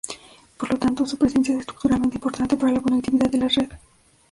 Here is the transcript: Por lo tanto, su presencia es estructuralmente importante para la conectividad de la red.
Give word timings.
Por 0.57 0.71
lo 0.73 0.79
tanto, 0.79 1.05
su 1.05 1.15
presencia 1.15 1.53
es 1.53 1.59
estructuralmente 1.59 2.15
importante 2.17 2.57
para 2.57 2.71
la 2.73 2.81
conectividad 2.81 3.29
de 3.29 3.37
la 3.37 3.47
red. 3.49 3.69